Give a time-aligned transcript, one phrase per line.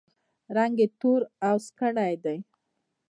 [0.55, 2.37] رنګ یې تور او سکڼۍ دی.